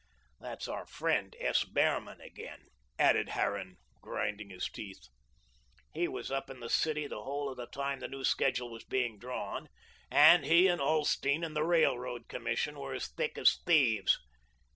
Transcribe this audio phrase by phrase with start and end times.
[0.39, 1.63] That's our friend S.
[1.63, 5.09] Behrman again," added Harran, grinding his teeth.
[5.93, 8.83] "He was up in the city the whole of the time the new schedule was
[8.83, 9.69] being drawn,
[10.09, 14.17] and he and Ulsteen and the Railroad Commission were as thick as thieves.